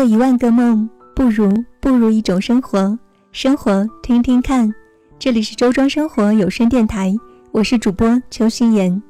[0.00, 2.98] 做一万个梦，不如步入一种生活。
[3.32, 4.74] 生活，听听看。
[5.18, 7.14] 这里是周庄生活有声电台，
[7.52, 9.02] 我是主播邱心妍。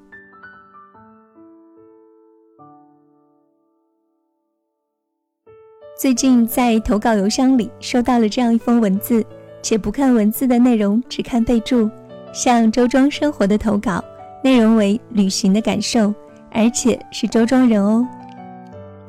[5.97, 9.25] 最近在投稿邮箱里收到了这样一封文字，
[9.63, 11.89] 且不看文字的内容，只看备注，
[12.33, 14.03] 向周庄生活的投稿，
[14.43, 16.13] 内容为旅行的感受，
[16.51, 18.05] 而且是周庄人哦。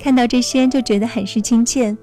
[0.01, 1.95] 看到这些就觉得很是亲切。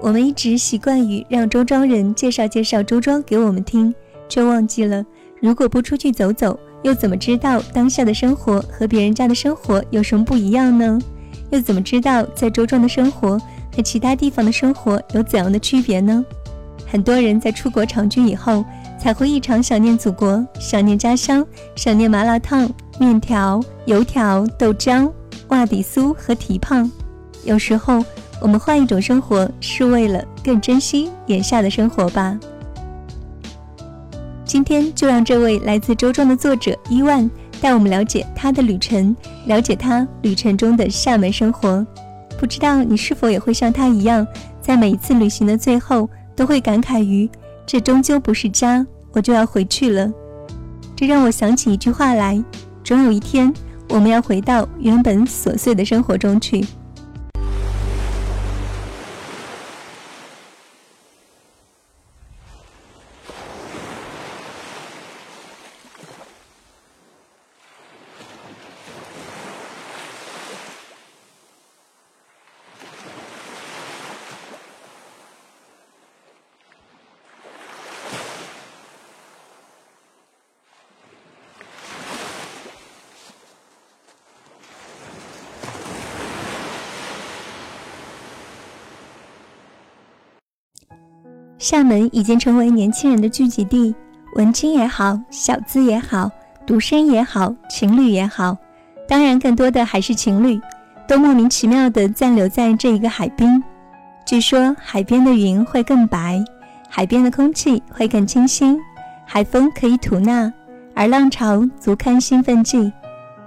[0.00, 3.94] 我们一直习惯于让周庄人介绍介绍周庄给我们听，
[4.28, 5.04] 却忘记了
[5.40, 10.98] 如果不出去走走，又怎么知道当下的生活和别人家的生活有什么不一样呢？
[11.50, 13.38] 又怎么知道在周庄的生活
[13.72, 16.24] 和其他地方的生活有怎样的区别呢？
[16.84, 18.64] 很多人在出国长居以后，
[18.98, 21.46] 才会异常想念祖国，想念家乡，
[21.76, 22.68] 想念麻辣烫、
[22.98, 25.08] 面条、油条、豆浆、
[25.48, 26.90] 袜底酥和蹄膀。
[27.44, 28.04] 有时候。
[28.40, 32.38] 我们换一种生活，是为了更珍惜眼下的生活吧。
[34.44, 41.86] 今天就让这位来自周庄的作者伊万带我们了解他的旅程，了解他旅程中的厦门生活。
[42.38, 44.26] 不知道你是否也会像他一样，
[44.60, 47.30] 在每一次旅行的最后，都会感慨于
[47.64, 50.12] 这终究不是家，我就要回去了。
[50.94, 52.44] 这让我想起一句话来：
[52.82, 53.50] 总有一天，
[53.88, 56.62] 我们要回到原本琐碎的生活中去。
[91.64, 93.94] 厦门已经成为年轻人的聚集地，
[94.34, 96.30] 文青也好，小资也好，
[96.66, 98.54] 独身也好，情侣也好，
[99.08, 100.60] 当然更多的还是情侣，
[101.08, 103.64] 都莫名其妙地暂留在这一个海滨。
[104.26, 106.44] 据说海边的云会更白，
[106.86, 108.78] 海边的空气会更清新，
[109.24, 110.52] 海风可以吐纳，
[110.94, 112.92] 而浪潮足堪兴奋剂。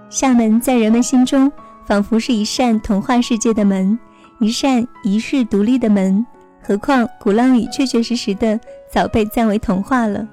[0.09, 1.51] 厦门在人们心中
[1.85, 3.99] 仿佛是一扇童话世界的门，
[4.39, 6.25] 一扇遗世独立的门。
[6.67, 8.59] 何况鼓浪屿确确实实的
[8.91, 10.27] 早被赞为童话了。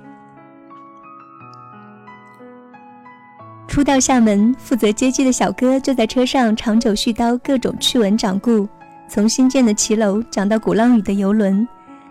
[3.69, 8.69] 初到厦门负责接机的小哥就在车上长久絮叨各种趣闻掌故，
[9.09, 11.69] 从新建的骑楼讲到鼓浪屿的游轮，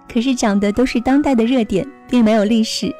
[0.09, 2.95] 可是讲的都是当代的热点，并没有历史。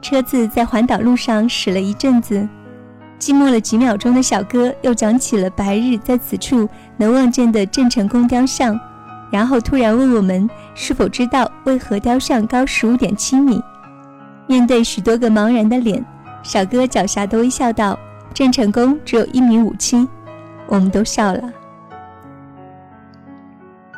[0.00, 2.48] 车子在环岛路上驶了一阵子，
[3.16, 8.76] 寂寞了几秒钟的小哥又讲起了白日在此处能望见的郑成功雕像。
[9.32, 13.60] 然后突然问我们是否知道为何雕像高十五点七米？
[14.46, 16.04] 面对许多个茫然的脸，
[16.42, 17.98] 小哥狡黠地微笑道
[18.34, 20.06] ：“郑成功只有一米五七。”
[20.68, 21.50] 我们都笑了。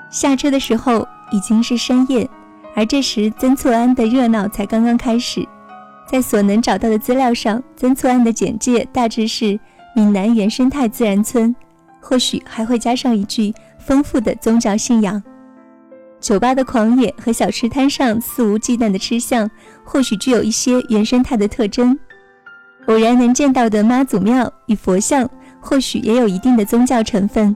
[0.09, 2.31] 下车的时候已经是深夜，
[2.77, 5.45] 而这时曾厝垵的热闹才刚刚开始。
[6.07, 9.59] 在所能找到的资料上，曾厝垵的简介大致是
[9.97, 11.57] 闽南原生态自然村，
[12.01, 13.53] 或许还会加上一句。
[13.87, 15.23] 丰富的宗教信仰，
[16.21, 19.51] 酒吧的狂野和小吃摊上肆无忌惮的吃相，
[19.85, 21.99] 或许具有一些原生态的特征。
[22.87, 25.29] 偶然能见到的妈祖庙与佛像，
[25.61, 27.55] 或许也有一定的宗教成分。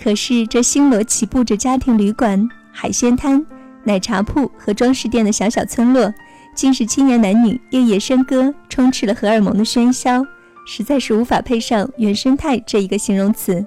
[0.00, 3.44] 可是这星罗棋布着家庭旅馆、海鲜摊、
[3.84, 6.12] 奶茶铺和装饰店的小小村落，
[6.54, 10.24] 竟是青年男女夜夜笙歌，充斥了荷尔蒙的喧嚣，
[10.66, 13.64] 实在是无法配上原生态这一个形容词。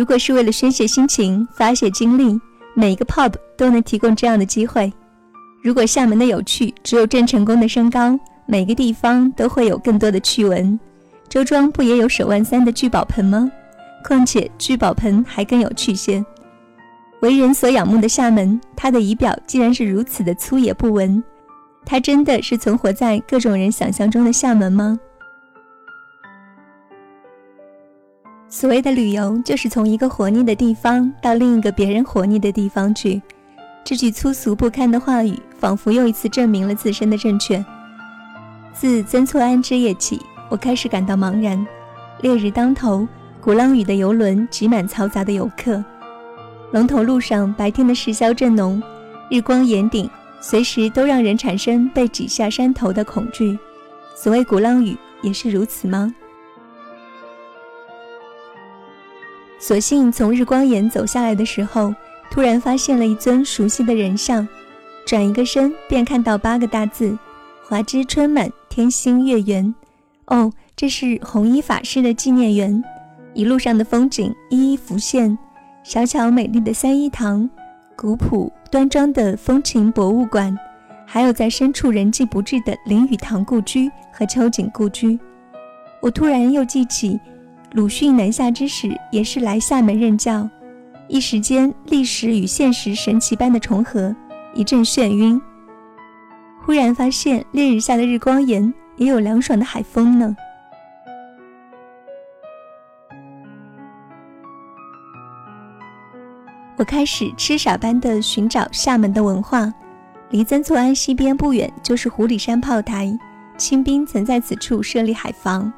[0.00, 2.40] 如果是为了宣泄心情、发泄精力，
[2.72, 4.90] 每个 pub 都能提供这样的机会。
[5.62, 10.80] 如果厦门的有趣只有郑成功的身高，每个地方都会有更多的趣闻。
[11.28, 13.52] 周庄不也有手腕三的聚宝盆吗？
[14.02, 16.24] 况且聚宝盆还更有趣些。
[17.20, 21.22] 为人所仰慕的厦门，它的仪表竟然是如此的粗野不文，
[21.84, 24.98] 它真的是存活在各种人想象中的厦门吗？
[28.52, 33.22] 所谓的旅游，就是从一个活腻的地方到另一个别人活腻的地方去。
[33.84, 37.64] 这句粗俗不堪的话语，仿佛又一次证明了自身的正确。
[38.72, 41.64] 自曾厝垵之夜起，我开始感到茫然。
[42.22, 43.06] 烈日当头，
[43.40, 45.82] 鼓浪屿的游轮挤满嘈杂的游客，
[46.72, 48.82] 龙头路上白天的市郊正浓，
[49.30, 50.10] 日光岩顶，
[50.40, 53.56] 随时都让人产生被挤下山头的恐惧。
[54.16, 56.12] 所谓鼓浪屿，也是如此吗？
[59.70, 61.94] 所幸从日光岩走下来的时候，
[62.28, 64.48] 突然发现了一尊熟悉的人像，
[65.06, 67.16] 转一个身便看到八个大字
[67.62, 69.72] ：“华枝春满，天心月圆。”
[70.26, 72.82] 哦，这是弘一法师的纪念园。
[73.32, 75.38] 一路上的风景一一浮现：
[75.84, 77.48] 小巧美丽的三一堂，
[77.94, 80.58] 古朴端庄的风情博物馆，
[81.06, 85.16] 还有在深处人迹不至的林语堂故居和秋瑾故居。
[86.00, 87.20] 我突然又记起。
[87.72, 90.48] 鲁迅南下之时，也是来厦门任教，
[91.06, 94.14] 一时间历史与现实神奇般的重合，
[94.54, 95.40] 一阵眩晕。
[96.64, 100.36] 忽然发现烈日下的日光岩也有凉爽的海风呢。
[106.76, 109.72] 我开始痴傻般的寻找厦门的文化，
[110.30, 113.16] 离曾厝垵西边不远就是湖里山炮台，
[113.56, 115.72] 清兵曾在此处设立海防。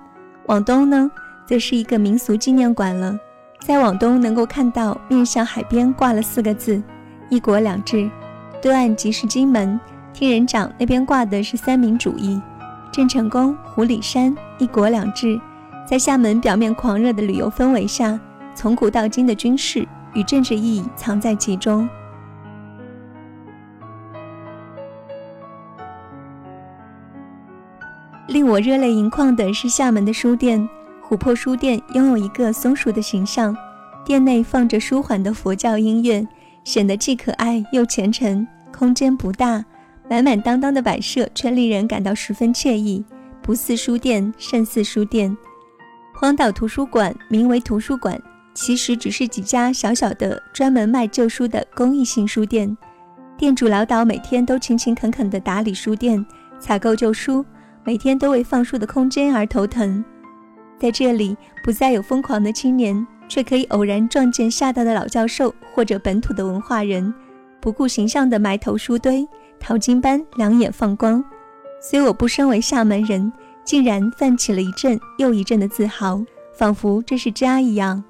[0.47, 1.11] 往东呢？
[1.53, 3.15] 这是一个民俗纪念馆了，
[3.61, 6.83] 再往东能够看到面向海边挂了四个字
[7.29, 8.11] “一国两制”，
[8.63, 9.79] 对岸即是金门，
[10.15, 12.41] 听人讲那边挂的是三民主义。
[12.91, 15.39] 郑成功、胡里山、一国两制，
[15.87, 18.19] 在厦门表面狂热的旅游氛围下，
[18.55, 21.87] 从古到今的军事与政治意义藏在其中。
[28.29, 30.67] 令我热泪盈眶的是厦门的书店。
[31.13, 33.55] 琥珀书店拥有一个松鼠的形象，
[34.03, 36.27] 店内放着舒缓的佛教音乐，
[36.65, 38.47] 显得既可爱又虔诚。
[38.73, 39.63] 空间不大，
[40.09, 43.05] 满满当当的摆设却令人感到十分惬意，
[43.43, 45.37] 不似书店，胜似书店。
[46.15, 48.19] 荒岛图书馆名为图书馆，
[48.55, 52.75] 其实只是几家小小的专门卖旧书的公益性书店。
[53.37, 56.25] 店主老岛每天都勤勤恳恳地打理书店，
[56.59, 57.45] 采购旧书，
[57.85, 60.03] 每天都为放书的空间而头疼。
[60.83, 67.15] 在这里，不再有疯狂的青年，却可以偶然撞见厦大的老教授或者本土的文化人，
[67.61, 69.25] 不顾形象的埋头书堆，
[69.61, 71.25] 淘金般两眼放光。
[71.81, 73.33] 虽我不身为厦门人，
[73.63, 76.21] 竟然泛起了一阵又一阵的自豪，
[76.53, 78.03] 仿佛这是家一样。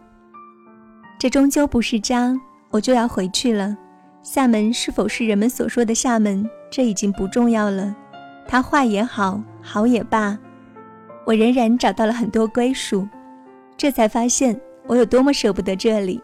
[1.21, 2.35] 这终究不是家，
[2.71, 3.77] 我就要回去了。
[4.23, 7.95] 厦门是否是人们所说的厦门，这已经不重要了。
[8.49, 10.39] 它坏也好，好也罢。
[11.25, 13.07] 我仍然找到了很多归属，
[13.77, 16.21] 这才发现我有多么舍不得这里。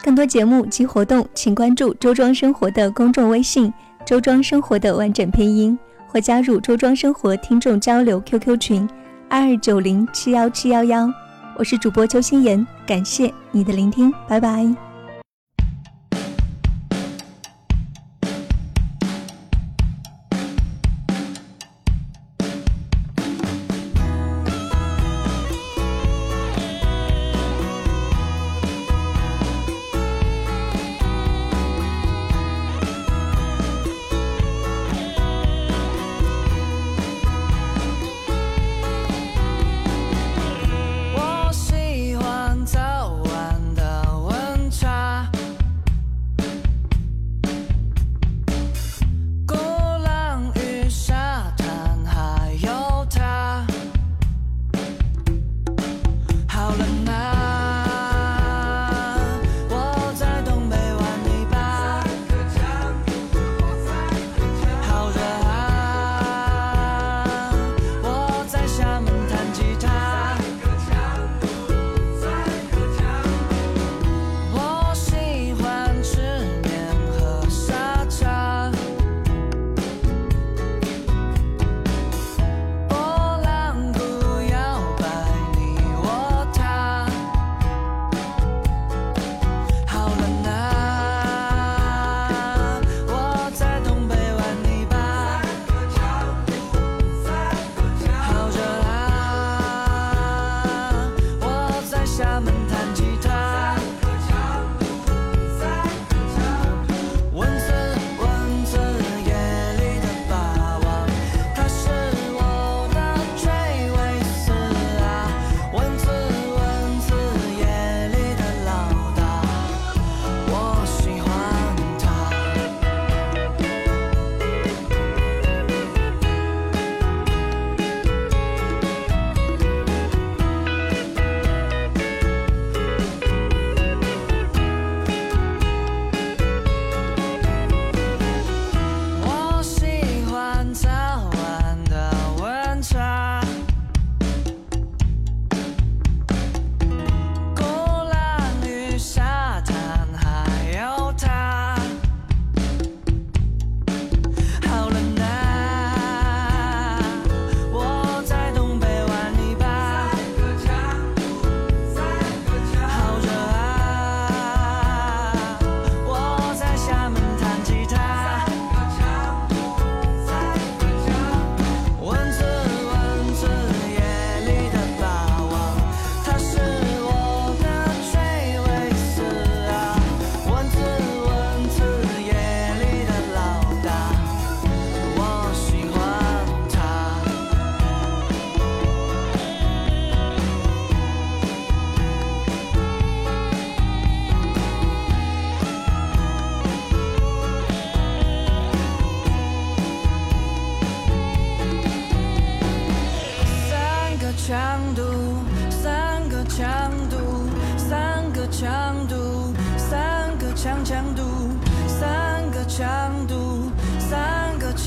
[0.00, 3.72] 更多节目及活动，请关注“周庄生活”的公众微信
[4.06, 8.88] “周庄生活”的完整拼音，或加入“周庄生活”听众交流 QQ 群
[9.28, 11.12] 二二九零七幺七幺幺。
[11.58, 14.87] 我是主播邱心妍，感谢你的聆听，拜拜。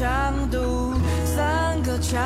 [0.01, 2.19] 强度，三个强，